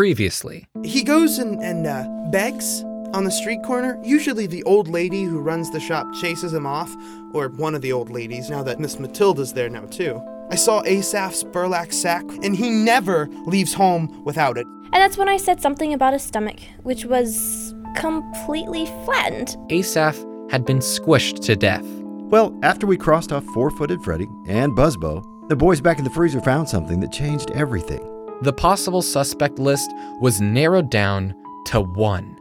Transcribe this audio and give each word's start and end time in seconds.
Previously, 0.00 0.66
He 0.82 1.02
goes 1.02 1.36
and, 1.36 1.62
and 1.62 1.86
uh, 1.86 2.08
begs 2.30 2.82
on 3.12 3.24
the 3.24 3.30
street 3.30 3.62
corner. 3.62 4.00
Usually, 4.02 4.46
the 4.46 4.62
old 4.62 4.88
lady 4.88 5.24
who 5.24 5.40
runs 5.40 5.70
the 5.70 5.78
shop 5.78 6.06
chases 6.22 6.54
him 6.54 6.64
off, 6.64 6.90
or 7.34 7.50
one 7.50 7.74
of 7.74 7.82
the 7.82 7.92
old 7.92 8.08
ladies, 8.08 8.48
now 8.48 8.62
that 8.62 8.80
Miss 8.80 8.98
Matilda's 8.98 9.52
there 9.52 9.68
now, 9.68 9.84
too. 9.84 10.18
I 10.50 10.54
saw 10.54 10.82
Asaph's 10.86 11.44
burlap 11.44 11.92
sack, 11.92 12.24
and 12.42 12.56
he 12.56 12.70
never 12.70 13.28
leaves 13.44 13.74
home 13.74 14.24
without 14.24 14.56
it. 14.56 14.66
And 14.66 14.94
that's 14.94 15.18
when 15.18 15.28
I 15.28 15.36
said 15.36 15.60
something 15.60 15.92
about 15.92 16.14
his 16.14 16.22
stomach, 16.22 16.60
which 16.82 17.04
was 17.04 17.74
completely 17.94 18.86
flattened. 19.04 19.54
Asaph 19.68 20.16
had 20.50 20.64
been 20.64 20.78
squished 20.78 21.44
to 21.44 21.56
death. 21.56 21.84
Well, 21.84 22.58
after 22.62 22.86
we 22.86 22.96
crossed 22.96 23.32
off 23.32 23.44
Four 23.52 23.70
Footed 23.70 24.00
Freddy 24.00 24.28
and 24.48 24.72
Buzzbo, 24.72 25.22
the 25.50 25.56
boys 25.56 25.82
back 25.82 25.98
in 25.98 26.04
the 26.04 26.10
freezer 26.10 26.40
found 26.40 26.70
something 26.70 27.00
that 27.00 27.12
changed 27.12 27.50
everything. 27.50 28.09
The 28.42 28.54
possible 28.54 29.02
suspect 29.02 29.58
list 29.58 29.90
was 30.22 30.40
narrowed 30.40 30.90
down 30.90 31.34
to 31.66 31.82
one. 31.82 32.38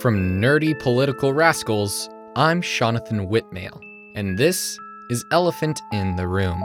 From 0.00 0.40
nerdy 0.40 0.76
political 0.76 1.32
rascals, 1.32 2.08
I'm 2.34 2.62
Jonathan 2.62 3.28
Whitmail, 3.28 3.80
and 4.16 4.36
this 4.36 4.76
is 5.08 5.24
Elephant 5.30 5.80
in 5.92 6.16
the 6.16 6.26
Room. 6.26 6.64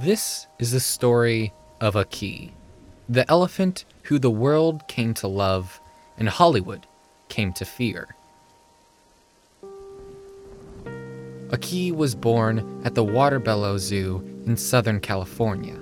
This 0.00 0.46
is 0.60 0.70
the 0.70 0.78
story 0.78 1.52
of 1.84 1.96
Aki, 1.96 2.54
the 3.10 3.30
elephant 3.30 3.84
who 4.04 4.18
the 4.18 4.30
world 4.30 4.88
came 4.88 5.12
to 5.12 5.28
love 5.28 5.78
and 6.16 6.30
Hollywood 6.30 6.86
came 7.28 7.52
to 7.52 7.66
fear. 7.66 8.16
Aki 11.52 11.92
was 11.92 12.14
born 12.14 12.80
at 12.86 12.94
the 12.94 13.04
Waterbello 13.04 13.78
Zoo 13.78 14.24
in 14.46 14.56
Southern 14.56 14.98
California. 14.98 15.78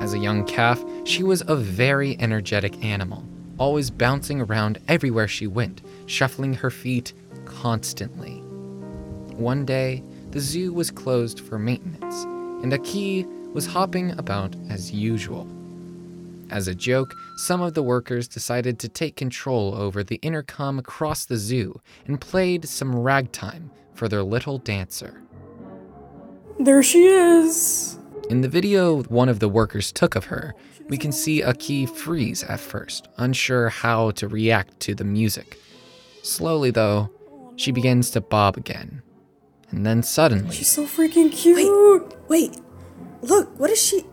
As 0.00 0.14
a 0.14 0.18
young 0.18 0.46
calf, 0.46 0.82
she 1.04 1.22
was 1.22 1.42
a 1.46 1.56
very 1.56 2.18
energetic 2.20 2.82
animal, 2.82 3.22
always 3.58 3.90
bouncing 3.90 4.40
around 4.40 4.78
everywhere 4.88 5.28
she 5.28 5.46
went, 5.46 5.82
shuffling 6.06 6.54
her 6.54 6.70
feet 6.70 7.12
constantly. 7.44 8.38
One 9.36 9.66
day, 9.66 10.02
the 10.30 10.40
zoo 10.40 10.72
was 10.72 10.90
closed 10.90 11.40
for 11.40 11.58
maintenance, 11.58 12.24
and 12.62 12.72
Aki 12.72 13.26
was 13.52 13.66
hopping 13.66 14.18
about 14.18 14.54
as 14.68 14.92
usual. 14.92 15.46
As 16.50 16.66
a 16.66 16.74
joke, 16.74 17.14
some 17.36 17.60
of 17.60 17.74
the 17.74 17.82
workers 17.82 18.26
decided 18.26 18.78
to 18.78 18.88
take 18.88 19.16
control 19.16 19.74
over 19.74 20.02
the 20.02 20.16
intercom 20.22 20.78
across 20.78 21.26
the 21.26 21.36
zoo 21.36 21.80
and 22.06 22.20
played 22.20 22.66
some 22.66 22.94
ragtime 22.94 23.70
for 23.94 24.08
their 24.08 24.22
little 24.22 24.58
dancer. 24.58 25.22
There 26.58 26.82
she 26.82 27.04
is. 27.04 27.98
In 28.30 28.40
the 28.40 28.48
video 28.48 29.02
one 29.04 29.28
of 29.28 29.40
the 29.40 29.48
workers 29.48 29.92
took 29.92 30.14
of 30.14 30.26
her, 30.26 30.54
we 30.88 30.96
can 30.96 31.12
see 31.12 31.42
Aki 31.42 31.86
freeze 31.86 32.42
at 32.44 32.60
first, 32.60 33.08
unsure 33.18 33.68
how 33.68 34.10
to 34.12 34.26
react 34.26 34.80
to 34.80 34.94
the 34.94 35.04
music. 35.04 35.58
Slowly, 36.22 36.70
though, 36.70 37.10
she 37.56 37.72
begins 37.72 38.10
to 38.12 38.20
bob 38.20 38.56
again. 38.56 39.02
And 39.70 39.84
then 39.84 40.02
suddenly, 40.02 40.54
She's 40.54 40.68
so 40.68 40.86
freaking 40.86 41.30
cute. 41.30 42.14
Wait, 42.28 42.56
look, 43.22 43.58
what 43.58 43.70
is 43.70 43.80
she? 43.80 44.04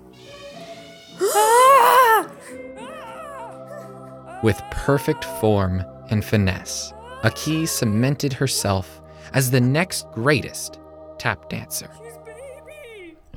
With 4.44 4.62
perfect 4.72 5.26
form 5.26 5.84
and 6.10 6.24
finesse, 6.24 6.94
Aki 7.24 7.66
cemented 7.66 8.34
herself 8.34 9.02
as 9.34 9.50
the 9.50 9.62
next 9.62 10.08
greatest 10.12 10.80
tap 11.18 11.50
dancer. 11.50 11.90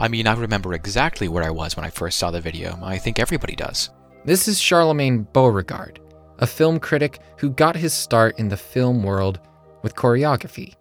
I 0.01 0.09
mean, 0.09 0.27
I 0.27 0.35
remember 0.35 0.75
exactly 0.75 1.29
where 1.29 1.45
I 1.45 1.51
was 1.51 1.77
when 1.77 1.85
I 1.85 1.91
first 1.91 2.19
saw 2.19 2.31
the 2.31 2.41
video. 2.41 2.79
I 2.83 2.99
think 2.99 3.19
everybody 3.19 3.57
does. 3.57 3.91
This 4.25 4.47
is 4.47 4.61
Charlemagne 4.61 5.27
Beauregard, 5.33 6.01
a 6.39 6.47
film 6.47 6.79
critic 6.79 7.21
who 7.39 7.51
got 7.51 7.75
his 7.75 7.95
start 7.95 8.39
in 8.39 8.49
the 8.49 8.57
film 8.57 9.03
world 9.03 9.41
with 9.83 9.97
choreography. 9.97 10.75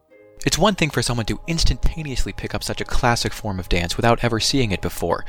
It's 0.46 0.58
one 0.58 0.76
thing 0.76 0.90
for 0.90 1.02
someone 1.02 1.26
to 1.26 1.40
instantaneously 1.48 2.32
pick 2.32 2.54
up 2.56 2.64
such 2.64 2.80
a 2.80 2.86
classic 2.86 3.34
form 3.34 3.60
of 3.60 3.70
dance 3.70 3.98
without 3.98 4.24
ever 4.24 4.40
seeing 4.40 4.72
it 4.72 4.82
before, 4.82 5.26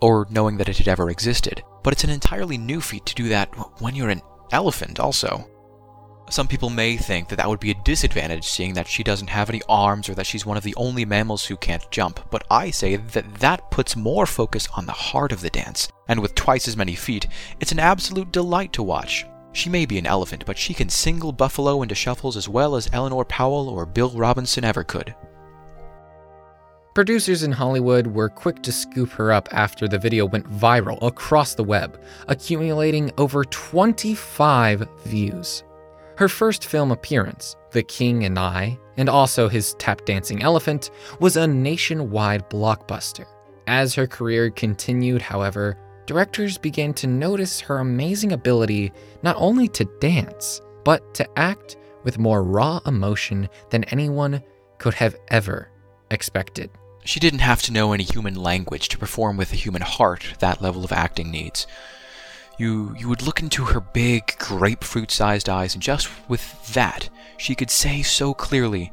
or 0.00 0.26
knowing 0.30 0.56
that 0.56 0.68
it 0.68 0.78
had 0.78 0.88
ever 0.88 1.10
existed. 1.10 1.62
But 1.82 1.92
it's 1.92 2.04
an 2.04 2.10
entirely 2.10 2.58
new 2.58 2.80
feat 2.80 3.04
to 3.06 3.14
do 3.14 3.28
that 3.28 3.48
when 3.80 3.94
you're 3.94 4.08
an 4.08 4.22
elephant, 4.50 5.00
also. 5.00 5.48
Some 6.30 6.48
people 6.48 6.70
may 6.70 6.96
think 6.96 7.28
that 7.28 7.36
that 7.36 7.48
would 7.48 7.60
be 7.60 7.72
a 7.72 7.82
disadvantage, 7.84 8.46
seeing 8.46 8.72
that 8.74 8.86
she 8.86 9.02
doesn't 9.02 9.28
have 9.28 9.50
any 9.50 9.60
arms 9.68 10.08
or 10.08 10.14
that 10.14 10.26
she's 10.26 10.46
one 10.46 10.56
of 10.56 10.62
the 10.62 10.74
only 10.76 11.04
mammals 11.04 11.44
who 11.44 11.56
can't 11.56 11.90
jump, 11.90 12.20
but 12.30 12.44
I 12.50 12.70
say 12.70 12.96
that 12.96 13.34
that 13.34 13.70
puts 13.70 13.96
more 13.96 14.24
focus 14.24 14.68
on 14.74 14.86
the 14.86 14.92
heart 14.92 15.32
of 15.32 15.42
the 15.42 15.50
dance, 15.50 15.88
and 16.08 16.20
with 16.20 16.34
twice 16.34 16.68
as 16.68 16.76
many 16.76 16.94
feet, 16.94 17.26
it's 17.60 17.72
an 17.72 17.80
absolute 17.80 18.32
delight 18.32 18.72
to 18.74 18.82
watch. 18.82 19.26
She 19.52 19.68
may 19.70 19.86
be 19.86 19.98
an 19.98 20.06
elephant, 20.06 20.44
but 20.46 20.58
she 20.58 20.74
can 20.74 20.88
single 20.88 21.32
buffalo 21.32 21.82
into 21.82 21.94
shuffles 21.94 22.36
as 22.36 22.48
well 22.48 22.74
as 22.74 22.88
Eleanor 22.92 23.24
Powell 23.24 23.68
or 23.68 23.86
Bill 23.86 24.10
Robinson 24.10 24.64
ever 24.64 24.82
could. 24.82 25.14
Producers 26.94 27.42
in 27.42 27.52
Hollywood 27.52 28.06
were 28.06 28.28
quick 28.28 28.62
to 28.62 28.72
scoop 28.72 29.10
her 29.12 29.32
up 29.32 29.48
after 29.52 29.88
the 29.88 29.98
video 29.98 30.26
went 30.26 30.50
viral 30.50 31.02
across 31.02 31.54
the 31.54 31.64
web, 31.64 31.98
accumulating 32.28 33.10
over 33.16 33.44
25 33.44 34.86
views. 35.04 35.64
Her 36.18 36.28
first 36.28 36.66
film 36.66 36.92
appearance, 36.92 37.56
The 37.70 37.82
King 37.82 38.24
and 38.24 38.38
I, 38.38 38.78
and 38.98 39.08
also 39.08 39.48
his 39.48 39.74
tap 39.78 40.04
dancing 40.04 40.42
elephant, 40.42 40.90
was 41.18 41.38
a 41.38 41.46
nationwide 41.46 42.50
blockbuster. 42.50 43.24
As 43.66 43.94
her 43.94 44.06
career 44.06 44.50
continued, 44.50 45.22
however, 45.22 45.78
directors 46.06 46.58
began 46.58 46.94
to 46.94 47.06
notice 47.06 47.60
her 47.60 47.78
amazing 47.78 48.32
ability 48.32 48.92
not 49.22 49.36
only 49.38 49.68
to 49.68 49.84
dance, 50.00 50.60
but 50.84 51.14
to 51.14 51.38
act 51.38 51.76
with 52.04 52.18
more 52.18 52.42
raw 52.42 52.80
emotion 52.86 53.48
than 53.70 53.84
anyone 53.84 54.42
could 54.78 54.94
have 54.94 55.16
ever 55.28 55.70
expected. 56.10 56.70
She 57.04 57.20
didn't 57.20 57.40
have 57.40 57.62
to 57.62 57.72
know 57.72 57.92
any 57.92 58.04
human 58.04 58.34
language 58.34 58.88
to 58.88 58.98
perform 58.98 59.36
with 59.36 59.52
a 59.52 59.56
human 59.56 59.82
heart 59.82 60.34
that 60.40 60.62
level 60.62 60.84
of 60.84 60.92
acting 60.92 61.30
needs. 61.30 61.66
You, 62.58 62.94
you 62.98 63.08
would 63.08 63.22
look 63.22 63.40
into 63.40 63.64
her 63.64 63.80
big, 63.80 64.36
grapefruit 64.38 65.10
sized 65.10 65.48
eyes, 65.48 65.74
and 65.74 65.82
just 65.82 66.08
with 66.28 66.74
that, 66.74 67.08
she 67.38 67.54
could 67.54 67.70
say 67.70 68.02
so 68.02 68.34
clearly, 68.34 68.92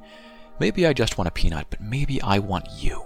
Maybe 0.59 0.85
I 0.85 0.91
just 0.91 1.17
want 1.17 1.29
a 1.29 1.31
peanut, 1.31 1.67
but 1.69 1.79
maybe 1.79 2.21
I 2.21 2.39
want 2.39 2.67
you. 2.77 3.03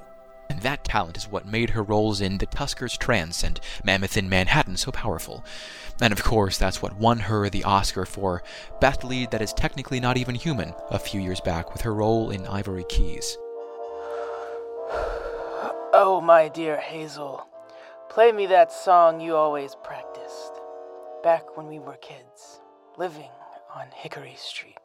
That 0.64 0.86
talent 0.86 1.18
is 1.18 1.28
what 1.28 1.46
made 1.46 1.72
her 1.72 1.84
roles 1.84 2.22
in 2.22 2.38
The 2.38 2.46
Tusker's 2.46 2.98
Trance 2.98 3.44
and 3.44 3.60
Mammoth 3.84 4.16
in 4.16 4.30
Manhattan 4.30 4.78
so 4.78 4.92
powerful. 4.92 5.44
And 6.02 6.14
of 6.14 6.24
course, 6.24 6.58
that's 6.58 6.82
what 6.82 6.96
won 6.96 7.20
her 7.20 7.50
the 7.50 7.66
Oscar 7.66 8.06
for 8.06 8.42
Best 8.80 9.04
Lead 9.04 9.32
That 9.32 9.42
Is 9.42 9.52
Technically 9.52 10.00
Not 10.00 10.16
Even 10.16 10.36
Human 10.36 10.74
a 10.90 10.98
few 10.98 11.20
years 11.20 11.42
back 11.42 11.74
with 11.74 11.82
her 11.82 11.94
role 11.94 12.32
in 12.32 12.48
Ivory 12.48 12.86
Keys. 12.88 13.38
Oh, 15.92 16.22
my 16.24 16.48
dear 16.48 16.78
Hazel, 16.78 17.46
play 18.10 18.32
me 18.32 18.46
that 18.46 18.72
song 18.72 19.20
you 19.20 19.36
always 19.36 19.76
practiced. 19.84 20.54
Back 21.24 21.58
when 21.58 21.68
we 21.68 21.80
were 21.80 21.98
kids, 21.98 22.62
living 22.98 23.32
on 23.76 23.88
Hickory 23.94 24.36
Street. 24.38 24.83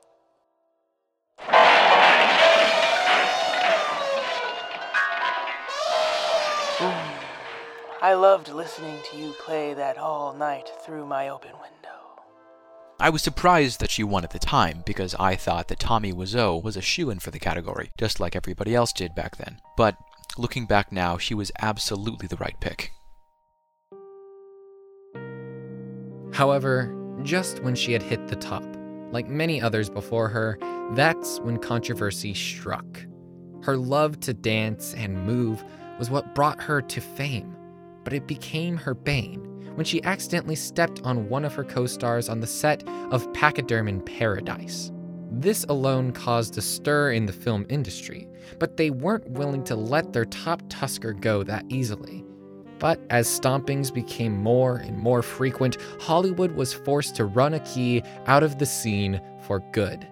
I 8.01 8.15
loved 8.15 8.49
listening 8.49 8.97
to 9.11 9.19
you 9.19 9.35
play 9.45 9.75
that 9.75 9.99
all 9.99 10.33
night 10.33 10.71
through 10.87 11.05
my 11.05 11.31
open 11.31 11.51
window. 11.51 12.23
I 13.01 13.11
was 13.11 13.23
surprised 13.23 13.81
that 13.81 13.91
she 13.91 14.05
won 14.05 14.23
at 14.23 14.31
the 14.31 14.39
time 14.39 14.85
because 14.87 15.17
I 15.19 15.35
thought 15.35 15.67
that 15.67 15.81
Tommy 15.81 16.13
Wiseau 16.13 16.63
was 16.63 16.77
a 16.77 16.81
shoe 16.81 17.11
in 17.11 17.19
for 17.19 17.33
the 17.33 17.41
category, 17.41 17.91
just 17.99 18.21
like 18.21 18.37
everybody 18.37 18.73
else 18.73 18.93
did 18.93 19.17
back 19.17 19.37
then. 19.37 19.59
But 19.77 19.97
looking 20.37 20.65
back 20.65 20.93
now, 20.93 21.19
she 21.19 21.35
was 21.35 21.51
absolutely 21.61 22.29
the 22.29 22.37
right 22.37 22.55
pick. 22.61 22.93
However, 26.33 26.95
just 27.25 27.65
when 27.65 27.75
she 27.75 27.93
had 27.93 28.03
hit 28.05 28.29
the 28.29 28.37
top, 28.37 28.63
like 29.11 29.29
many 29.29 29.61
others 29.61 29.91
before 29.91 30.29
her, 30.29 30.57
that's 30.93 31.41
when 31.41 31.59
controversy 31.59 32.33
struck. 32.33 33.05
Her 33.65 33.77
love 33.77 34.21
to 34.21 34.35
dance 34.35 34.95
and 34.95 35.27
move 35.27 35.65
was 35.99 36.11
what 36.11 36.37
brought 36.37 36.63
her 36.63 36.81
to 36.81 37.01
fame, 37.01 37.57
but 38.09 38.15
it 38.15 38.27
became 38.27 38.75
her 38.75 38.95
bane 38.95 39.39
when 39.75 39.85
she 39.85 40.03
accidentally 40.03 40.55
stepped 40.55 41.03
on 41.05 41.29
one 41.29 41.45
of 41.45 41.53
her 41.53 41.63
co 41.63 41.85
stars 41.85 42.31
on 42.31 42.41
the 42.41 42.47
set 42.47 42.83
of 43.11 43.31
Pachyderm 43.35 43.87
in 43.87 44.01
Paradise. 44.01 44.91
This 45.31 45.65
alone 45.65 46.13
caused 46.13 46.57
a 46.57 46.63
stir 46.63 47.13
in 47.13 47.27
the 47.27 47.35
film 47.35 47.67
industry, 47.69 48.27
but 48.59 48.79
they 48.79 48.89
weren't 48.89 49.29
willing 49.29 49.63
to 49.65 49.77
let 49.77 50.15
their 50.15 50.25
top 50.25 50.63
tusker 50.71 51.13
go 51.13 51.43
that 51.43 51.67
easily. 51.69 52.25
But 52.79 52.99
as 53.11 53.29
stompings 53.29 53.91
became 53.91 54.39
more 54.39 54.77
and 54.77 54.97
more 54.97 55.21
frequent, 55.21 55.77
Hollywood 56.01 56.53
was 56.53 56.73
forced 56.73 57.15
to 57.17 57.27
run 57.27 57.53
Aki 57.53 58.05
out 58.25 58.43
of 58.43 58.59
the 58.59 58.65
scene 58.65 59.21
for 59.43 59.61
good. 59.73 60.09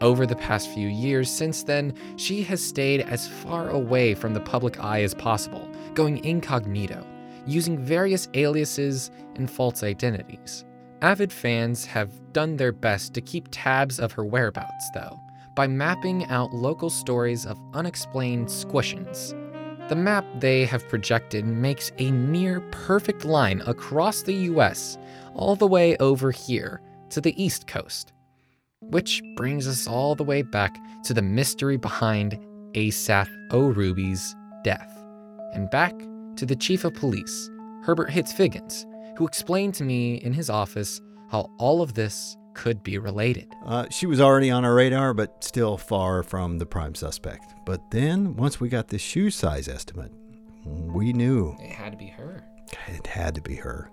Over 0.00 0.26
the 0.26 0.36
past 0.36 0.68
few 0.70 0.88
years 0.88 1.30
since 1.30 1.62
then, 1.62 1.94
she 2.16 2.42
has 2.42 2.64
stayed 2.64 3.00
as 3.02 3.28
far 3.28 3.70
away 3.70 4.14
from 4.14 4.34
the 4.34 4.40
public 4.40 4.82
eye 4.82 5.02
as 5.02 5.14
possible, 5.14 5.68
going 5.94 6.24
incognito, 6.24 7.06
using 7.46 7.78
various 7.78 8.28
aliases 8.34 9.10
and 9.36 9.50
false 9.50 9.82
identities. 9.82 10.64
Avid 11.02 11.32
fans 11.32 11.84
have 11.84 12.32
done 12.32 12.56
their 12.56 12.72
best 12.72 13.12
to 13.14 13.20
keep 13.20 13.48
tabs 13.50 14.00
of 14.00 14.12
her 14.12 14.24
whereabouts, 14.24 14.90
though, 14.94 15.20
by 15.54 15.66
mapping 15.66 16.24
out 16.26 16.54
local 16.54 16.88
stories 16.88 17.44
of 17.44 17.60
unexplained 17.74 18.48
squishins. 18.48 19.38
The 19.88 19.96
map 19.96 20.24
they 20.40 20.64
have 20.64 20.88
projected 20.88 21.44
makes 21.44 21.92
a 21.98 22.10
near 22.10 22.62
perfect 22.70 23.26
line 23.26 23.62
across 23.66 24.22
the 24.22 24.34
US, 24.34 24.96
all 25.34 25.56
the 25.56 25.66
way 25.66 25.94
over 25.98 26.30
here 26.30 26.80
to 27.10 27.20
the 27.20 27.40
East 27.42 27.66
Coast. 27.66 28.13
Which 28.90 29.22
brings 29.36 29.66
us 29.66 29.86
all 29.86 30.14
the 30.14 30.24
way 30.24 30.42
back 30.42 30.76
to 31.04 31.14
the 31.14 31.22
mystery 31.22 31.76
behind 31.76 32.38
Asaph 32.74 33.28
O'Ruby's 33.52 34.34
death, 34.62 34.90
and 35.52 35.70
back 35.70 35.94
to 36.36 36.46
the 36.46 36.56
chief 36.56 36.84
of 36.84 36.94
police, 36.94 37.50
Herbert 37.82 38.10
Hitz 38.10 38.32
Figgins, 38.32 38.86
who 39.16 39.26
explained 39.26 39.74
to 39.74 39.84
me 39.84 40.16
in 40.16 40.32
his 40.32 40.50
office 40.50 41.00
how 41.30 41.50
all 41.58 41.82
of 41.82 41.94
this 41.94 42.36
could 42.54 42.82
be 42.82 42.98
related. 42.98 43.52
Uh, 43.66 43.86
she 43.90 44.06
was 44.06 44.20
already 44.20 44.50
on 44.50 44.64
our 44.64 44.74
radar, 44.74 45.12
but 45.14 45.42
still 45.42 45.76
far 45.76 46.22
from 46.22 46.58
the 46.58 46.66
prime 46.66 46.94
suspect. 46.94 47.54
But 47.66 47.80
then, 47.90 48.36
once 48.36 48.60
we 48.60 48.68
got 48.68 48.88
the 48.88 48.98
shoe 48.98 49.30
size 49.30 49.66
estimate, 49.68 50.12
we 50.64 51.12
knew 51.12 51.56
It 51.60 51.72
had 51.72 51.92
to 51.92 51.98
be 51.98 52.06
her. 52.08 52.44
it 52.88 53.06
had 53.08 53.34
to 53.34 53.40
be 53.42 53.56
her. 53.56 53.90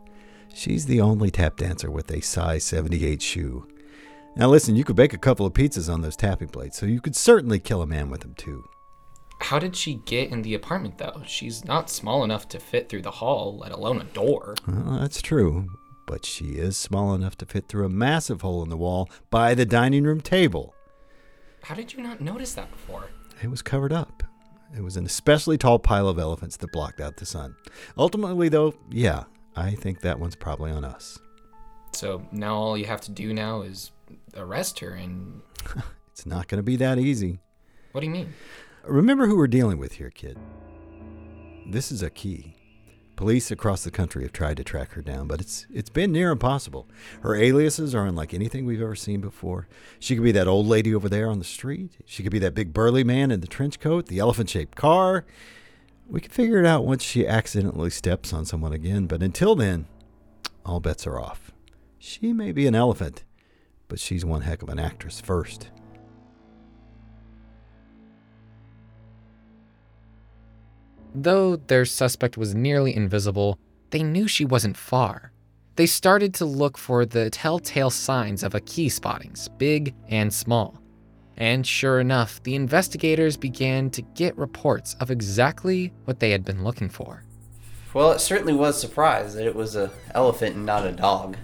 She's 0.54 0.86
the 0.86 1.02
only 1.02 1.32
tap 1.32 1.58
dancer 1.58 1.90
with 1.90 2.12
a 2.12 2.22
size 2.22 2.64
78 2.66 3.22
shoe. 3.22 3.68
Now, 4.36 4.48
listen, 4.48 4.76
you 4.76 4.84
could 4.84 4.96
bake 4.96 5.14
a 5.14 5.18
couple 5.18 5.46
of 5.46 5.54
pizzas 5.54 5.92
on 5.92 6.02
those 6.02 6.16
tapping 6.16 6.48
plates, 6.48 6.78
so 6.78 6.86
you 6.86 7.02
could 7.02 7.16
certainly 7.16 7.60
kill 7.60 7.82
a 7.82 7.88
man 7.88 8.10
with 8.10 8.22
them, 8.22 8.34
too. 8.36 8.64
How 9.40 9.60
did 9.60 9.76
she 9.76 9.96
get 9.96 10.32
in 10.32 10.42
the 10.42 10.54
apartment, 10.54 10.98
though? 10.98 11.22
She's 11.26 11.66
not 11.66 11.90
small 11.90 12.24
enough 12.24 12.48
to 12.50 12.60
fit 12.60 12.88
through 12.88 13.02
the 13.02 13.12
hall, 13.12 13.58
let 13.58 13.72
alone 13.72 14.00
a 14.00 14.06
door. 14.06 14.56
Well, 14.68 15.00
that's 15.00 15.22
true, 15.22 15.68
but 16.06 16.26
she 16.26 16.52
is 16.52 16.78
small 16.78 17.14
enough 17.14 17.38
to 17.40 17.46
fit 17.46 17.68
through 17.68 17.86
a 17.86 17.90
massive 17.90 18.42
hole 18.42 18.64
in 18.64 18.70
the 18.70 18.78
wall 18.78 19.10
by 19.30 19.54
the 19.54 19.66
dining 19.66 20.04
room 20.04 20.22
table. 20.22 20.76
How 21.64 21.76
did 21.76 21.94
you 21.94 22.02
not 22.02 22.22
notice 22.22 22.54
that 22.54 22.72
before? 22.72 23.10
It 23.44 23.50
was 23.50 23.62
covered 23.62 23.92
up. 23.92 24.24
It 24.76 24.82
was 24.82 24.96
an 24.96 25.06
especially 25.06 25.58
tall 25.58 25.80
pile 25.80 26.08
of 26.08 26.18
elephants 26.18 26.56
that 26.58 26.72
blocked 26.72 27.02
out 27.02 27.18
the 27.18 27.26
sun. 27.26 27.56
Ultimately, 27.98 28.48
though, 28.48 28.74
yeah, 28.90 29.26
I 29.56 29.72
think 29.72 30.00
that 30.02 30.20
one's 30.20 30.36
probably 30.36 30.72
on 30.72 30.86
us. 30.86 31.20
So 31.94 32.26
now 32.32 32.56
all 32.56 32.78
you 32.78 32.86
have 32.86 33.02
to 33.02 33.12
do 33.12 33.34
now 33.34 33.64
is 33.64 33.92
arrest 34.36 34.80
her 34.80 34.92
and. 34.92 35.42
It's 36.12 36.26
not 36.26 36.48
going 36.50 36.60
to 36.60 36.64
be 36.64 36.76
that 36.76 37.00
easy. 37.00 37.40
What 37.94 38.02
do 38.02 38.06
you 38.06 38.12
mean? 38.12 38.34
Remember 38.84 39.28
who 39.28 39.38
we're 39.38 39.48
dealing 39.48 39.78
with 39.78 39.94
here, 39.94 40.10
kid. 40.10 40.38
This 41.66 41.92
is 41.92 42.04
Aki. 42.04 42.56
Police 43.16 43.50
across 43.50 43.84
the 43.84 43.92
country 43.92 44.24
have 44.24 44.34
tried 44.34 44.58
to 44.58 44.64
track 44.64 44.92
her 44.92 45.02
down, 45.02 45.28
but 45.28 45.40
it's 45.40 45.68
it's 45.72 45.90
been 45.90 46.12
near 46.12 46.32
impossible. 46.32 46.88
Her 47.22 47.36
aliases 47.36 47.94
are 47.94 48.06
unlike 48.06 48.34
anything 48.34 48.66
we've 48.66 48.82
ever 48.82 48.96
seen 48.96 49.22
before. 49.22 49.68
She 50.00 50.16
could 50.16 50.24
be 50.24 50.32
that 50.32 50.48
old 50.48 50.68
lady 50.68 50.94
over 50.94 51.08
there 51.08 51.30
on 51.30 51.40
the 51.40 51.46
street. 51.46 51.98
She 52.06 52.24
could 52.24 52.32
be 52.32 52.40
that 52.40 52.56
big 52.56 52.74
burly 52.74 53.04
man 53.04 53.32
in 53.32 53.40
the 53.40 53.48
trench 53.48 53.80
coat, 53.80 54.08
the 54.08 54.20
elephant-shaped 54.20 54.76
car. 54.76 55.26
We 56.08 56.20
can 56.20 56.32
figure 56.32 56.60
it 56.60 56.66
out 56.66 56.86
once 56.86 57.04
she 57.04 57.28
accidentally 57.28 57.90
steps 57.90 58.34
on 58.34 58.46
someone 58.46 58.74
again, 58.74 59.06
but 59.06 59.24
until 59.24 59.56
then, 59.56 59.86
all 60.66 60.80
bets 60.80 61.08
are 61.08 61.20
off. 61.20 61.52
She 62.00 62.34
may 62.34 62.52
be 62.52 62.68
an 62.68 62.76
elephant, 62.76 63.24
but 63.92 64.00
she's 64.00 64.24
one 64.24 64.40
heck 64.40 64.64
of 64.64 64.70
an 64.70 64.80
actress 64.80 65.20
first. 65.20 65.70
Though 71.14 71.58
their 71.58 71.84
suspect 71.84 72.38
was 72.38 72.56
nearly 72.56 72.96
invisible, 72.96 73.60
they 73.90 74.02
knew 74.02 74.30
she 74.30 74.46
wasn't 74.46 74.78
far. 74.78 75.34
They 75.76 75.88
started 75.88 76.34
to 76.36 76.46
look 76.46 76.78
for 76.78 77.06
the 77.06 77.30
telltale 77.30 77.90
signs 77.90 78.44
of 78.44 78.56
Aki 78.56 78.88
spottings, 78.88 79.50
big 79.58 79.94
and 80.08 80.34
small. 80.34 80.80
And 81.36 81.68
sure 81.68 82.00
enough, 82.00 82.42
the 82.44 82.56
investigators 82.56 83.36
began 83.36 83.90
to 83.90 84.02
get 84.02 84.38
reports 84.38 84.96
of 85.02 85.12
exactly 85.12 85.92
what 86.06 86.22
they 86.22 86.32
had 86.32 86.46
been 86.46 86.64
looking 86.64 86.88
for. 86.88 87.26
Well, 87.94 88.14
it 88.14 88.20
certainly 88.20 88.54
was 88.54 88.78
a 88.78 88.88
surprise 88.88 89.34
that 89.34 89.46
it 89.46 89.56
was 89.56 89.76
an 89.76 89.90
elephant 90.16 90.56
and 90.56 90.66
not 90.66 90.88
a 90.88 90.94
dog. 90.94 91.36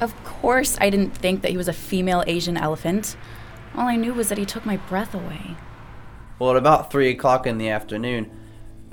Of 0.00 0.14
course, 0.24 0.78
I 0.80 0.88
didn't 0.90 1.16
think 1.16 1.42
that 1.42 1.50
he 1.50 1.56
was 1.56 1.68
a 1.68 1.72
female 1.72 2.24
Asian 2.26 2.56
elephant. 2.56 3.16
All 3.74 3.86
I 3.86 3.96
knew 3.96 4.14
was 4.14 4.28
that 4.30 4.38
he 4.38 4.46
took 4.46 4.64
my 4.64 4.76
breath 4.76 5.14
away. 5.14 5.56
Well, 6.38 6.50
at 6.50 6.56
about 6.56 6.90
three 6.90 7.10
o'clock 7.10 7.46
in 7.46 7.58
the 7.58 7.68
afternoon, 7.68 8.30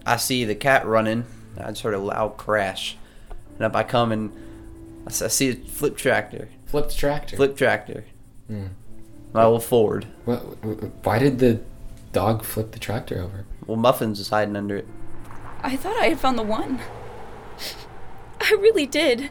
I 0.05 0.17
see 0.17 0.43
the 0.43 0.55
cat 0.55 0.85
running. 0.85 1.25
I 1.57 1.69
just 1.69 1.81
heard 1.81 1.93
a 1.93 1.99
loud 1.99 2.37
crash, 2.37 2.97
and 3.55 3.61
up 3.61 3.75
I 3.75 3.83
come 3.83 4.11
and 4.11 4.31
I 5.07 5.11
see 5.11 5.49
a 5.49 5.55
flip 5.55 5.97
tractor. 5.97 6.49
Flip 6.65 6.89
tractor. 6.89 7.37
Flip 7.37 7.55
tractor. 7.55 8.05
Hmm. 8.47 8.67
My 9.33 9.43
old 9.43 9.63
Ford. 9.63 10.05
Why 10.25 11.19
did 11.19 11.39
the 11.39 11.61
dog 12.11 12.43
flip 12.43 12.71
the 12.71 12.79
tractor 12.79 13.21
over? 13.21 13.45
Well, 13.65 13.77
Muffins 13.77 14.19
was 14.19 14.29
hiding 14.29 14.55
under 14.55 14.77
it. 14.77 14.87
I 15.61 15.75
thought 15.75 15.95
I 15.97 16.07
had 16.07 16.19
found 16.19 16.37
the 16.37 16.43
one. 16.43 16.79
I 18.41 18.51
really 18.59 18.85
did. 18.85 19.29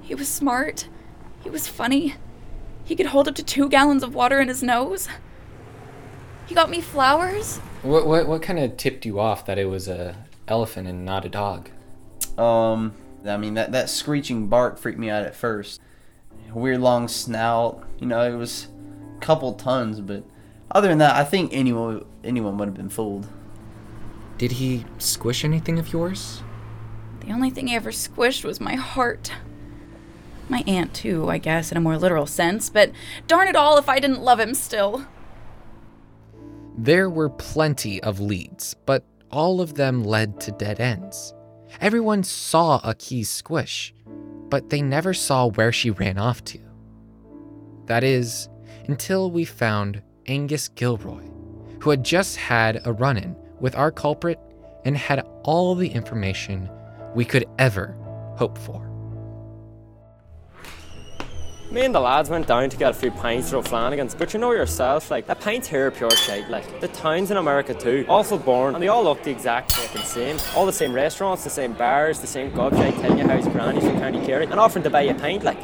He 0.00 0.14
was 0.14 0.28
smart. 0.28 0.88
He 1.42 1.50
was 1.50 1.66
funny. 1.66 2.14
He 2.84 2.96
could 2.96 3.06
hold 3.06 3.28
up 3.28 3.34
to 3.36 3.42
two 3.42 3.68
gallons 3.68 4.02
of 4.02 4.14
water 4.14 4.40
in 4.40 4.48
his 4.48 4.62
nose. 4.62 5.08
He 6.46 6.54
got 6.54 6.70
me 6.70 6.80
flowers. 6.80 7.58
What 7.82 8.06
what 8.06 8.26
what 8.26 8.42
kind 8.42 8.58
of 8.58 8.76
tipped 8.76 9.06
you 9.06 9.20
off 9.20 9.46
that 9.46 9.58
it 9.58 9.66
was 9.66 9.88
a 9.88 10.26
elephant 10.48 10.88
and 10.88 11.04
not 11.04 11.24
a 11.24 11.28
dog? 11.28 11.70
Um, 12.36 12.94
I 13.24 13.36
mean 13.36 13.54
that 13.54 13.72
that 13.72 13.88
screeching 13.88 14.48
bark 14.48 14.78
freaked 14.78 14.98
me 14.98 15.08
out 15.08 15.24
at 15.24 15.36
first. 15.36 15.80
Weird 16.52 16.80
long 16.80 17.06
snout. 17.06 17.86
You 18.00 18.06
know, 18.08 18.22
it 18.22 18.36
was 18.36 18.66
a 19.16 19.20
couple 19.20 19.52
tons, 19.52 20.00
but 20.00 20.24
other 20.72 20.88
than 20.88 20.98
that, 20.98 21.14
I 21.14 21.24
think 21.24 21.52
anyone 21.52 22.04
anyone 22.24 22.58
would 22.58 22.66
have 22.66 22.76
been 22.76 22.88
fooled. 22.88 23.28
Did 24.36 24.52
he 24.52 24.84
squish 24.98 25.44
anything 25.44 25.78
of 25.78 25.92
yours? 25.92 26.42
The 27.20 27.32
only 27.32 27.50
thing 27.50 27.68
he 27.68 27.76
ever 27.76 27.90
squished 27.90 28.44
was 28.44 28.60
my 28.60 28.74
heart. 28.74 29.32
My 30.50 30.64
aunt, 30.66 30.92
too, 30.92 31.30
I 31.30 31.38
guess, 31.38 31.70
in 31.70 31.78
a 31.78 31.80
more 31.80 31.96
literal 31.96 32.26
sense, 32.26 32.68
but 32.68 32.90
darn 33.28 33.46
it 33.46 33.54
all 33.54 33.78
if 33.78 33.88
I 33.88 34.00
didn't 34.00 34.20
love 34.20 34.40
him 34.40 34.52
still. 34.52 35.06
There 36.76 37.08
were 37.08 37.30
plenty 37.30 38.02
of 38.02 38.18
leads, 38.18 38.74
but 38.74 39.04
all 39.30 39.60
of 39.60 39.74
them 39.74 40.02
led 40.02 40.40
to 40.40 40.50
dead 40.50 40.80
ends. 40.80 41.32
Everyone 41.80 42.24
saw 42.24 42.80
Aki 42.82 43.22
squish, 43.22 43.94
but 44.48 44.70
they 44.70 44.82
never 44.82 45.14
saw 45.14 45.46
where 45.46 45.70
she 45.70 45.90
ran 45.90 46.18
off 46.18 46.42
to. 46.46 46.58
That 47.86 48.02
is, 48.02 48.48
until 48.88 49.30
we 49.30 49.44
found 49.44 50.02
Angus 50.26 50.68
Gilroy, 50.68 51.28
who 51.78 51.90
had 51.90 52.04
just 52.04 52.36
had 52.36 52.84
a 52.84 52.92
run 52.92 53.18
in 53.18 53.36
with 53.60 53.76
our 53.76 53.92
culprit 53.92 54.40
and 54.84 54.96
had 54.96 55.24
all 55.44 55.76
the 55.76 55.90
information 55.90 56.68
we 57.14 57.24
could 57.24 57.44
ever 57.58 57.96
hope 58.36 58.58
for. 58.58 58.89
Me 61.70 61.84
and 61.84 61.94
the 61.94 62.00
lads 62.00 62.28
went 62.28 62.48
down 62.48 62.68
to 62.68 62.76
get 62.76 62.90
a 62.90 62.92
few 62.92 63.12
pints 63.12 63.50
from 63.50 63.62
Flanagan's, 63.62 64.12
but 64.12 64.34
you 64.34 64.40
know 64.40 64.50
yourself, 64.50 65.08
like, 65.08 65.28
the 65.28 65.36
pints 65.36 65.68
here 65.68 65.86
are 65.86 65.90
pure 65.92 66.10
shite, 66.10 66.50
like, 66.50 66.80
the 66.80 66.88
towns 66.88 67.30
in 67.30 67.36
America 67.36 67.72
too, 67.72 68.04
awful 68.08 68.38
born, 68.38 68.74
and 68.74 68.82
they 68.82 68.88
all 68.88 69.04
look 69.04 69.22
the 69.22 69.30
exact 69.30 69.70
fucking 69.70 70.04
same. 70.04 70.36
All 70.56 70.66
the 70.66 70.72
same 70.72 70.92
restaurants, 70.92 71.44
the 71.44 71.50
same 71.50 71.72
bars, 71.74 72.18
the 72.18 72.26
same 72.26 72.50
gobshite 72.50 73.00
telling 73.00 73.18
you 73.18 73.24
how 73.24 73.36
his 73.36 73.46
granny's 73.46 73.84
from 73.84 74.00
County 74.00 74.26
Kerry, 74.26 74.46
and 74.46 74.58
offering 74.58 74.82
to 74.82 74.90
buy 74.90 75.02
you 75.02 75.12
a 75.12 75.14
pint, 75.14 75.44
like. 75.44 75.58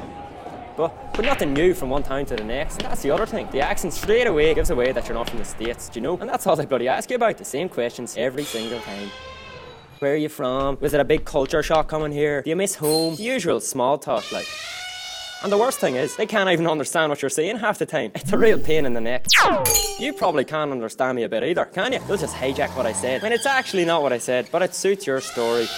But, 0.76 1.12
but 1.12 1.24
nothing 1.24 1.52
new 1.52 1.74
from 1.74 1.90
one 1.90 2.04
town 2.04 2.24
to 2.26 2.36
the 2.36 2.44
next, 2.44 2.76
and 2.76 2.84
that's 2.84 3.02
the 3.02 3.10
other 3.10 3.26
thing. 3.26 3.48
The 3.50 3.62
accent 3.62 3.92
straight 3.92 4.28
away 4.28 4.54
gives 4.54 4.70
away 4.70 4.92
that 4.92 5.08
you're 5.08 5.18
not 5.18 5.28
from 5.28 5.40
the 5.40 5.44
States, 5.44 5.88
do 5.88 5.98
you 5.98 6.02
know? 6.02 6.16
And 6.18 6.30
that's 6.30 6.46
all 6.46 6.54
they 6.54 6.66
bloody 6.66 6.86
ask 6.86 7.10
you 7.10 7.16
about, 7.16 7.36
the 7.36 7.44
same 7.44 7.68
questions 7.68 8.14
every 8.16 8.44
single 8.44 8.78
time. 8.78 9.10
Where 9.98 10.12
are 10.12 10.16
you 10.16 10.28
from? 10.28 10.78
Was 10.80 10.94
it 10.94 11.00
a 11.00 11.04
big 11.04 11.24
culture 11.24 11.64
shock 11.64 11.88
coming 11.88 12.12
here? 12.12 12.42
Do 12.42 12.50
you 12.50 12.54
miss 12.54 12.76
home? 12.76 13.16
The 13.16 13.24
usual 13.24 13.58
small 13.58 13.98
talk, 13.98 14.30
like. 14.30 14.46
And 15.42 15.52
the 15.52 15.58
worst 15.58 15.78
thing 15.78 15.96
is, 15.96 16.16
they 16.16 16.26
can't 16.26 16.50
even 16.50 16.66
understand 16.66 17.10
what 17.10 17.22
you're 17.22 17.28
saying 17.28 17.58
half 17.58 17.78
the 17.78 17.86
time. 17.86 18.10
It's 18.14 18.32
a 18.32 18.38
real 18.38 18.58
pain 18.58 18.86
in 18.86 18.94
the 18.94 19.00
neck. 19.00 19.26
You 20.00 20.12
probably 20.12 20.44
can't 20.44 20.72
understand 20.72 21.16
me 21.16 21.22
a 21.22 21.28
bit 21.28 21.44
either, 21.44 21.66
can 21.66 21.92
you? 21.92 22.00
You'll 22.08 22.16
just 22.16 22.34
hijack 22.34 22.76
what 22.76 22.86
I 22.86 22.92
said. 22.92 23.22
Mean, 23.22 23.32
it's 23.32 23.46
actually 23.46 23.84
not 23.84 24.02
what 24.02 24.12
I 24.12 24.18
said, 24.18 24.48
but 24.50 24.62
it 24.62 24.74
suits 24.74 25.06
your 25.06 25.20
story. 25.20 25.68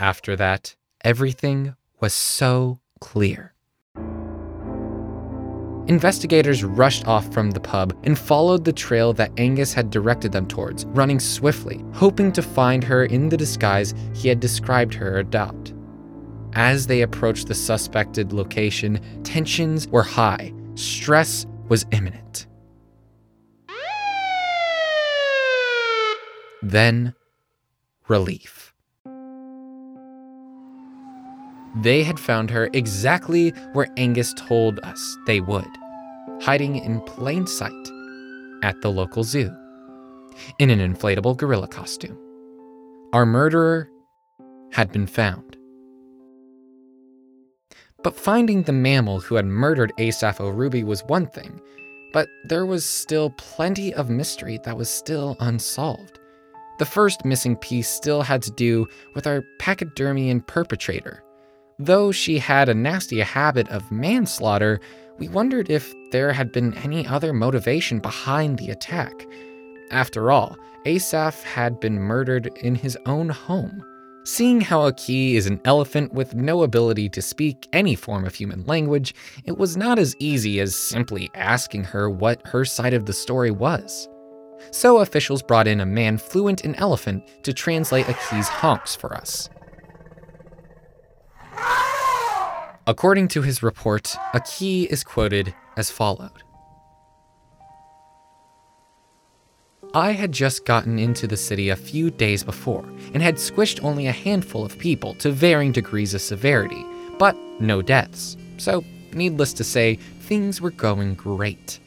After 0.00 0.36
that, 0.36 0.74
everything 1.02 1.76
was 2.00 2.12
so 2.12 2.80
clear. 3.00 3.54
Investigators 5.88 6.64
rushed 6.64 7.06
off 7.06 7.32
from 7.32 7.52
the 7.52 7.60
pub 7.60 7.96
and 8.02 8.18
followed 8.18 8.64
the 8.64 8.72
trail 8.72 9.12
that 9.12 9.30
Angus 9.38 9.72
had 9.72 9.88
directed 9.90 10.32
them 10.32 10.48
towards, 10.48 10.84
running 10.86 11.20
swiftly, 11.20 11.84
hoping 11.92 12.32
to 12.32 12.42
find 12.42 12.82
her 12.82 13.04
in 13.04 13.28
the 13.28 13.36
disguise 13.36 13.94
he 14.12 14.28
had 14.28 14.40
described 14.40 14.92
her 14.94 15.18
adopt. 15.18 15.74
As 16.56 16.86
they 16.86 17.02
approached 17.02 17.48
the 17.48 17.54
suspected 17.54 18.32
location, 18.32 18.98
tensions 19.24 19.86
were 19.88 20.02
high, 20.02 20.54
stress 20.74 21.44
was 21.68 21.84
imminent. 21.92 22.46
Then, 26.62 27.14
relief. 28.08 28.72
They 31.82 32.02
had 32.02 32.18
found 32.18 32.50
her 32.50 32.70
exactly 32.72 33.50
where 33.74 33.88
Angus 33.98 34.32
told 34.32 34.80
us 34.80 35.18
they 35.26 35.42
would, 35.42 35.68
hiding 36.40 36.76
in 36.76 37.02
plain 37.02 37.46
sight 37.46 37.70
at 38.62 38.80
the 38.80 38.90
local 38.90 39.24
zoo, 39.24 39.54
in 40.58 40.70
an 40.70 40.78
inflatable 40.78 41.36
gorilla 41.36 41.68
costume. 41.68 42.18
Our 43.12 43.26
murderer 43.26 43.90
had 44.72 44.90
been 44.90 45.06
found. 45.06 45.55
But 48.06 48.14
finding 48.14 48.62
the 48.62 48.72
mammal 48.72 49.18
who 49.18 49.34
had 49.34 49.46
murdered 49.46 49.92
Asaph 49.98 50.40
O'Ruby 50.40 50.84
was 50.84 51.02
one 51.06 51.26
thing, 51.26 51.60
but 52.12 52.28
there 52.44 52.64
was 52.64 52.84
still 52.84 53.30
plenty 53.30 53.92
of 53.92 54.08
mystery 54.08 54.60
that 54.62 54.76
was 54.76 54.88
still 54.88 55.36
unsolved. 55.40 56.20
The 56.78 56.84
first 56.84 57.24
missing 57.24 57.56
piece 57.56 57.88
still 57.88 58.22
had 58.22 58.42
to 58.42 58.52
do 58.52 58.86
with 59.16 59.26
our 59.26 59.42
pachydermian 59.58 60.46
perpetrator, 60.46 61.24
Though 61.80 62.12
she 62.12 62.38
had 62.38 62.68
a 62.68 62.74
nasty 62.74 63.18
habit 63.18 63.68
of 63.70 63.90
manslaughter, 63.90 64.78
we 65.18 65.26
wondered 65.26 65.68
if 65.68 65.92
there 66.12 66.32
had 66.32 66.52
been 66.52 66.74
any 66.74 67.04
other 67.08 67.32
motivation 67.32 67.98
behind 67.98 68.58
the 68.60 68.70
attack. 68.70 69.26
After 69.90 70.30
all, 70.30 70.56
Asaph 70.84 71.42
had 71.42 71.80
been 71.80 71.98
murdered 71.98 72.46
in 72.62 72.76
his 72.76 72.96
own 73.04 73.30
home. 73.30 73.84
Seeing 74.26 74.60
how 74.60 74.80
Aki 74.80 75.36
is 75.36 75.46
an 75.46 75.60
elephant 75.64 76.12
with 76.12 76.34
no 76.34 76.64
ability 76.64 77.08
to 77.10 77.22
speak 77.22 77.68
any 77.72 77.94
form 77.94 78.24
of 78.24 78.34
human 78.34 78.64
language, 78.64 79.14
it 79.44 79.56
was 79.56 79.76
not 79.76 80.00
as 80.00 80.16
easy 80.18 80.58
as 80.58 80.74
simply 80.74 81.30
asking 81.36 81.84
her 81.84 82.10
what 82.10 82.44
her 82.48 82.64
side 82.64 82.92
of 82.92 83.06
the 83.06 83.12
story 83.12 83.52
was. 83.52 84.08
So 84.72 84.98
officials 84.98 85.44
brought 85.44 85.68
in 85.68 85.78
a 85.78 85.86
man 85.86 86.18
fluent 86.18 86.62
in 86.62 86.74
elephant 86.74 87.22
to 87.44 87.52
translate 87.52 88.08
Aki's 88.08 88.48
honks 88.48 88.96
for 88.96 89.14
us. 89.14 89.48
According 92.88 93.28
to 93.28 93.42
his 93.42 93.62
report, 93.62 94.16
Aki 94.34 94.86
is 94.86 95.04
quoted 95.04 95.54
as 95.76 95.92
followed 95.92 96.42
I 99.96 100.12
had 100.12 100.30
just 100.30 100.66
gotten 100.66 100.98
into 100.98 101.26
the 101.26 101.38
city 101.38 101.70
a 101.70 101.74
few 101.74 102.10
days 102.10 102.44
before 102.44 102.84
and 103.14 103.22
had 103.22 103.36
squished 103.36 103.82
only 103.82 104.08
a 104.08 104.12
handful 104.12 104.62
of 104.62 104.78
people 104.78 105.14
to 105.14 105.32
varying 105.32 105.72
degrees 105.72 106.12
of 106.12 106.20
severity, 106.20 106.84
but 107.18 107.34
no 107.60 107.80
deaths. 107.80 108.36
So, 108.58 108.84
needless 109.14 109.54
to 109.54 109.64
say, 109.64 109.94
things 110.20 110.60
were 110.60 110.70
going 110.70 111.14
great. 111.14 111.80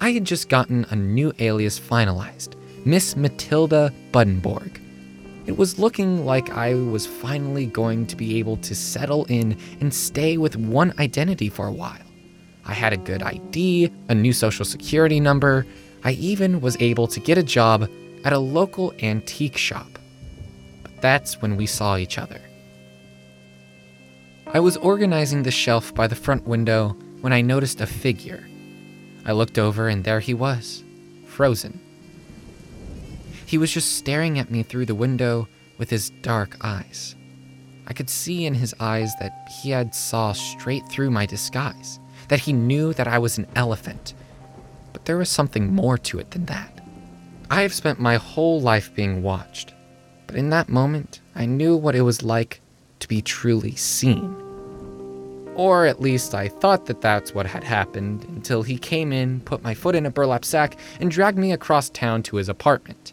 I 0.00 0.10
had 0.10 0.24
just 0.24 0.48
gotten 0.48 0.86
a 0.90 0.96
new 0.96 1.32
alias 1.38 1.78
finalized 1.78 2.56
Miss 2.84 3.14
Matilda 3.14 3.92
Buddenborg 4.10 4.80
it 5.46 5.56
was 5.56 5.78
looking 5.78 6.26
like 6.26 6.50
I 6.50 6.74
was 6.74 7.06
finally 7.06 7.66
going 7.66 8.08
to 8.08 8.16
be 8.16 8.40
able 8.40 8.56
to 8.56 8.74
settle 8.74 9.24
in 9.26 9.56
and 9.80 9.94
stay 9.94 10.36
with 10.36 10.56
one 10.56 10.92
identity 10.98 11.48
for 11.48 11.68
a 11.68 11.72
while. 11.72 12.02
I 12.64 12.74
had 12.74 12.92
a 12.92 12.96
good 12.96 13.22
ID, 13.22 13.92
a 14.08 14.14
new 14.16 14.32
social 14.32 14.64
security 14.64 15.20
number. 15.20 15.64
I 16.06 16.12
even 16.12 16.60
was 16.60 16.76
able 16.78 17.08
to 17.08 17.18
get 17.18 17.36
a 17.36 17.42
job 17.42 17.90
at 18.22 18.32
a 18.32 18.38
local 18.38 18.94
antique 19.02 19.56
shop. 19.56 19.98
But 20.84 21.00
that's 21.00 21.42
when 21.42 21.56
we 21.56 21.66
saw 21.66 21.96
each 21.96 22.16
other. 22.16 22.40
I 24.46 24.60
was 24.60 24.76
organizing 24.76 25.42
the 25.42 25.50
shelf 25.50 25.92
by 25.92 26.06
the 26.06 26.14
front 26.14 26.46
window 26.46 26.96
when 27.22 27.32
I 27.32 27.40
noticed 27.40 27.80
a 27.80 27.86
figure. 27.86 28.46
I 29.24 29.32
looked 29.32 29.58
over 29.58 29.88
and 29.88 30.04
there 30.04 30.20
he 30.20 30.32
was, 30.32 30.84
frozen. 31.26 31.80
He 33.44 33.58
was 33.58 33.72
just 33.72 33.96
staring 33.96 34.38
at 34.38 34.48
me 34.48 34.62
through 34.62 34.86
the 34.86 34.94
window 34.94 35.48
with 35.76 35.90
his 35.90 36.10
dark 36.22 36.56
eyes. 36.60 37.16
I 37.88 37.94
could 37.94 38.08
see 38.08 38.46
in 38.46 38.54
his 38.54 38.76
eyes 38.78 39.10
that 39.18 39.48
he 39.60 39.70
had 39.70 39.92
saw 39.92 40.34
straight 40.34 40.88
through 40.88 41.10
my 41.10 41.26
disguise, 41.26 41.98
that 42.28 42.42
he 42.42 42.52
knew 42.52 42.92
that 42.92 43.08
I 43.08 43.18
was 43.18 43.38
an 43.38 43.48
elephant. 43.56 44.14
But 44.96 45.04
there 45.04 45.18
was 45.18 45.28
something 45.28 45.74
more 45.74 45.98
to 45.98 46.18
it 46.18 46.30
than 46.30 46.46
that. 46.46 46.80
I 47.50 47.60
have 47.60 47.74
spent 47.74 48.00
my 48.00 48.16
whole 48.16 48.62
life 48.62 48.94
being 48.94 49.22
watched, 49.22 49.74
but 50.26 50.36
in 50.36 50.48
that 50.48 50.70
moment, 50.70 51.20
I 51.34 51.44
knew 51.44 51.76
what 51.76 51.94
it 51.94 52.00
was 52.00 52.22
like 52.22 52.62
to 53.00 53.06
be 53.06 53.20
truly 53.20 53.76
seen. 53.76 54.34
Or 55.54 55.84
at 55.84 56.00
least 56.00 56.34
I 56.34 56.48
thought 56.48 56.86
that 56.86 57.02
that's 57.02 57.34
what 57.34 57.44
had 57.44 57.62
happened 57.62 58.24
until 58.24 58.62
he 58.62 58.78
came 58.78 59.12
in, 59.12 59.40
put 59.40 59.62
my 59.62 59.74
foot 59.74 59.94
in 59.94 60.06
a 60.06 60.10
burlap 60.10 60.46
sack, 60.46 60.78
and 60.98 61.10
dragged 61.10 61.36
me 61.36 61.52
across 61.52 61.90
town 61.90 62.22
to 62.22 62.36
his 62.36 62.48
apartment. 62.48 63.12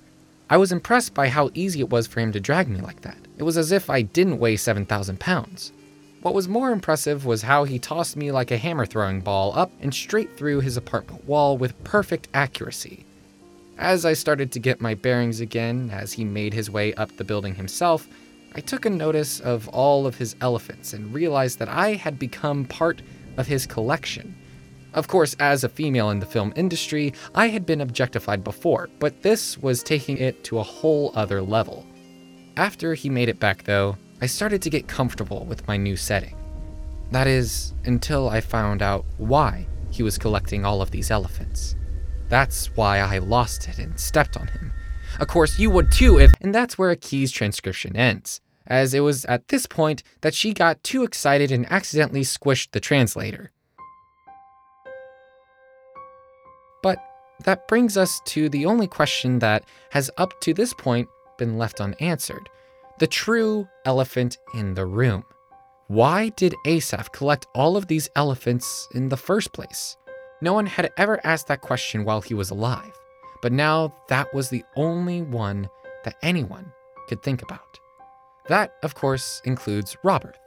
I 0.49 0.55
was 0.55 0.71
impressed 0.71 1.13
by 1.13 1.27
how 1.27 1.49
easy 1.53 1.81
it 1.81 1.89
was 1.89 2.07
for 2.07 2.21
him 2.21 2.31
to 2.31 2.39
drag 2.39 2.69
me 2.69 2.79
like 2.79 3.01
that. 3.01 3.17
It 3.37 3.43
was 3.43 3.57
as 3.57 3.73
if 3.73 3.89
I 3.89 4.03
didn't 4.03 4.39
weigh 4.39 4.55
7,000 4.55 5.19
pounds. 5.19 5.73
What 6.23 6.33
was 6.33 6.47
more 6.47 6.71
impressive 6.71 7.25
was 7.25 7.41
how 7.41 7.65
he 7.65 7.77
tossed 7.77 8.15
me 8.15 8.31
like 8.31 8.49
a 8.49 8.57
hammer 8.57 8.85
throwing 8.85 9.19
ball 9.19 9.51
up 9.59 9.73
and 9.81 9.93
straight 9.93 10.37
through 10.37 10.61
his 10.61 10.77
apartment 10.77 11.25
wall 11.25 11.57
with 11.57 11.83
perfect 11.83 12.29
accuracy. 12.33 13.05
As 13.77 14.05
I 14.05 14.13
started 14.13 14.49
to 14.53 14.59
get 14.59 14.79
my 14.79 14.93
bearings 14.93 15.41
again, 15.41 15.89
as 15.91 16.13
he 16.13 16.23
made 16.23 16.53
his 16.53 16.71
way 16.71 16.93
up 16.93 17.17
the 17.17 17.25
building 17.25 17.55
himself, 17.55 18.07
I 18.55 18.61
took 18.61 18.85
a 18.85 18.89
notice 18.89 19.41
of 19.41 19.67
all 19.67 20.07
of 20.07 20.15
his 20.15 20.37
elephants 20.39 20.93
and 20.93 21.13
realized 21.13 21.59
that 21.59 21.67
I 21.67 21.95
had 21.95 22.17
become 22.17 22.63
part 22.63 23.01
of 23.35 23.47
his 23.47 23.67
collection. 23.67 24.33
Of 24.93 25.09
course, 25.09 25.35
as 25.41 25.65
a 25.65 25.69
female 25.69 26.09
in 26.09 26.19
the 26.19 26.25
film 26.25 26.53
industry, 26.55 27.13
I 27.35 27.49
had 27.49 27.65
been 27.65 27.81
objectified 27.81 28.45
before, 28.45 28.89
but 28.99 29.23
this 29.23 29.57
was 29.57 29.83
taking 29.83 30.19
it 30.19 30.45
to 30.45 30.59
a 30.59 30.63
whole 30.63 31.11
other 31.15 31.41
level. 31.41 31.85
After 32.55 32.93
he 32.93 33.09
made 33.09 33.27
it 33.27 33.41
back, 33.41 33.63
though, 33.63 33.97
I 34.23 34.25
started 34.25 34.61
to 34.61 34.69
get 34.69 34.87
comfortable 34.87 35.43
with 35.43 35.67
my 35.67 35.75
new 35.75 35.97
setting. 35.97 36.37
That 37.11 37.27
is, 37.27 37.73
until 37.83 38.29
I 38.29 38.39
found 38.39 38.81
out 38.81 39.03
why 39.17 39.67
he 39.91 40.01
was 40.01 40.17
collecting 40.17 40.63
all 40.63 40.81
of 40.81 40.91
these 40.91 41.11
elephants. 41.11 41.75
That's 42.29 42.67
why 42.77 42.99
I 42.99 43.17
lost 43.17 43.67
it 43.67 43.79
and 43.79 43.99
stepped 43.99 44.37
on 44.37 44.47
him. 44.47 44.71
Of 45.19 45.27
course, 45.27 45.59
you 45.59 45.69
would 45.71 45.91
too 45.91 46.19
if. 46.19 46.31
And 46.39 46.55
that's 46.55 46.77
where 46.77 46.89
Aki's 46.89 47.33
transcription 47.33 47.97
ends, 47.97 48.39
as 48.65 48.93
it 48.93 49.01
was 49.01 49.25
at 49.25 49.49
this 49.49 49.65
point 49.65 50.03
that 50.21 50.33
she 50.33 50.53
got 50.53 50.81
too 50.85 51.03
excited 51.03 51.51
and 51.51 51.69
accidentally 51.69 52.21
squished 52.21 52.71
the 52.71 52.79
translator. 52.79 53.51
But 56.81 56.97
that 57.43 57.67
brings 57.67 57.97
us 57.97 58.21
to 58.27 58.47
the 58.47 58.65
only 58.67 58.87
question 58.87 59.39
that 59.39 59.65
has 59.89 60.09
up 60.15 60.39
to 60.43 60.53
this 60.53 60.73
point 60.73 61.09
been 61.37 61.57
left 61.57 61.81
unanswered 61.81 62.47
the 62.99 63.07
true 63.07 63.67
elephant 63.85 64.37
in 64.53 64.73
the 64.73 64.85
room. 64.85 65.23
Why 65.87 66.29
did 66.29 66.55
Asaph 66.65 67.11
collect 67.11 67.47
all 67.53 67.75
of 67.75 67.87
these 67.87 68.09
elephants 68.15 68.87
in 68.93 69.09
the 69.09 69.17
first 69.17 69.53
place? 69.53 69.97
No 70.41 70.53
one 70.53 70.65
had 70.65 70.91
ever 70.97 71.19
asked 71.25 71.47
that 71.47 71.61
question 71.61 72.05
while 72.05 72.21
he 72.21 72.33
was 72.33 72.49
alive, 72.49 72.93
but 73.41 73.51
now 73.51 73.95
that 74.09 74.33
was 74.33 74.49
the 74.49 74.63
only 74.75 75.21
one 75.21 75.69
that 76.03 76.15
anyone 76.21 76.71
could 77.07 77.21
think 77.23 77.41
about. 77.41 77.79
That, 78.49 78.73
of 78.83 78.95
course, 78.95 79.41
includes 79.45 79.95
Robert 80.03 80.37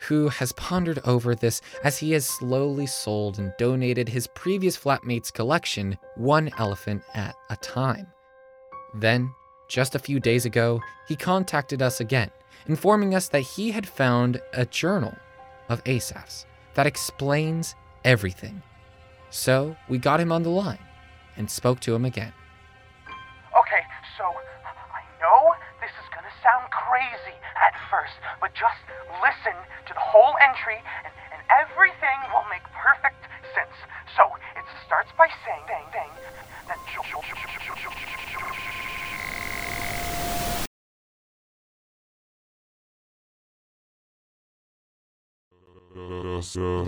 who 0.00 0.28
has 0.28 0.52
pondered 0.52 0.98
over 1.04 1.34
this 1.34 1.60
as 1.82 1.98
he 1.98 2.12
has 2.12 2.26
slowly 2.26 2.86
sold 2.86 3.38
and 3.38 3.52
donated 3.58 4.08
his 4.08 4.26
previous 4.28 4.76
flatmate's 4.76 5.30
collection 5.30 5.96
one 6.16 6.50
elephant 6.58 7.02
at 7.14 7.34
a 7.50 7.56
time. 7.56 8.06
Then, 8.94 9.32
just 9.74 9.96
a 9.96 9.98
few 9.98 10.20
days 10.20 10.46
ago, 10.46 10.80
he 11.08 11.16
contacted 11.16 11.82
us 11.82 11.98
again, 11.98 12.30
informing 12.68 13.12
us 13.12 13.26
that 13.26 13.40
he 13.40 13.72
had 13.72 13.88
found 13.88 14.40
a 14.52 14.64
journal 14.64 15.12
of 15.68 15.82
Asaph's 15.82 16.46
that 16.74 16.86
explains 16.86 17.74
everything. 18.04 18.62
So 19.30 19.74
we 19.88 19.98
got 19.98 20.20
him 20.20 20.30
on 20.30 20.44
the 20.44 20.54
line 20.54 20.78
and 21.36 21.50
spoke 21.50 21.80
to 21.80 21.92
him 21.92 22.04
again. 22.04 22.32
Okay, 23.58 23.82
so 24.16 24.22
I 24.94 25.02
know 25.18 25.50
this 25.82 25.90
is 25.90 26.06
gonna 26.14 26.30
sound 26.38 26.70
crazy 26.70 27.34
at 27.58 27.74
first, 27.90 28.14
but 28.40 28.54
just 28.54 28.78
listen 29.26 29.58
to 29.58 29.92
the 29.92 30.06
whole 30.06 30.38
entry, 30.38 30.78
and, 31.02 31.10
and 31.34 31.42
everything 31.50 32.18
will 32.30 32.46
make 32.46 32.62
perfect 32.78 33.26
sense. 33.50 33.74
So 34.14 34.30
it 34.54 34.62
starts 34.86 35.10
by 35.18 35.26
saying, 35.42 35.66
saying, 35.66 35.90
saying 35.90 36.14
that. 36.14 36.34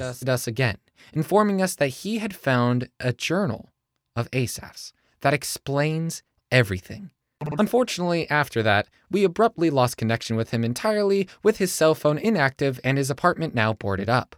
Us, 0.01 0.23
us 0.23 0.47
again, 0.47 0.79
informing 1.13 1.63
us 1.63 1.75
that 1.77 1.89
he 1.89 2.19
had 2.19 2.35
found 2.35 2.89
a 3.01 3.13
journal 3.13 3.71
of 4.15 4.29
Asaph's 4.33 4.93
that 5.21 5.35
explains 5.35 6.23
everything. 6.51 7.11
Unfortunately, 7.59 8.29
after 8.31 8.63
that, 8.63 8.89
we 9.11 9.25
abruptly 9.25 9.69
lost 9.71 9.97
connection 9.97 10.37
with 10.37 10.51
him 10.51 10.65
entirely, 10.65 11.29
with 11.43 11.59
his 11.59 11.73
cell 11.73 11.95
phone 11.95 12.19
inactive 12.19 12.81
and 12.83 12.97
his 12.97 13.11
apartment 13.11 13.55
now 13.55 13.73
boarded 13.73 14.09
up. 14.09 14.37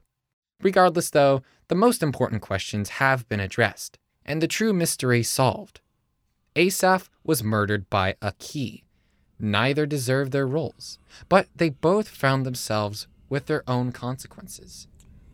Regardless, 0.60 1.10
though, 1.10 1.42
the 1.68 1.74
most 1.74 2.02
important 2.02 2.42
questions 2.42 2.88
have 2.90 3.28
been 3.28 3.40
addressed, 3.40 3.98
and 4.24 4.42
the 4.42 4.48
true 4.48 4.72
mystery 4.72 5.22
solved. 5.22 5.80
Asaph 6.56 7.08
was 7.22 7.44
murdered 7.44 7.88
by 7.88 8.16
Aki. 8.20 8.84
Neither 9.38 9.86
deserved 9.86 10.32
their 10.32 10.46
roles, 10.46 10.98
but 11.28 11.46
they 11.54 11.70
both 11.70 12.08
found 12.08 12.44
themselves 12.44 13.06
with 13.28 13.46
their 13.46 13.62
own 13.68 13.92
consequences. 13.92 14.88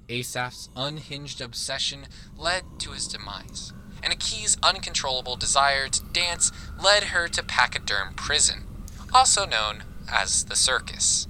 Asaph's 0.08 0.68
unhinged 0.76 1.40
obsession 1.40 2.06
led 2.36 2.64
to 2.78 2.90
his 2.90 3.08
demise, 3.08 3.72
and 4.02 4.12
Aki's 4.12 4.56
uncontrollable 4.62 5.36
desire 5.36 5.88
to 5.88 6.04
dance 6.12 6.52
led 6.82 7.04
her 7.04 7.28
to 7.28 7.42
Pachyderm 7.42 8.14
Prison, 8.14 8.64
also 9.12 9.46
known 9.46 9.84
as 10.08 10.44
the 10.44 10.56
circus. 10.56 11.26